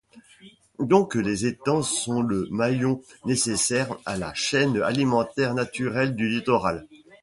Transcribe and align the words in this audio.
Donc 0.79 1.13
les 1.13 1.45
étangs 1.45 1.83
sont 1.83 2.23
le 2.23 2.47
maillon 2.49 3.03
nécessaire 3.25 3.95
à 4.07 4.17
la 4.17 4.33
chaîne 4.33 4.81
alimentaire 4.81 5.53
naturelle 5.53 6.15
du 6.15 6.27
littoral. 6.27 6.87